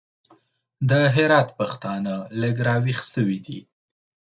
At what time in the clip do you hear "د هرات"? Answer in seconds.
0.89-1.49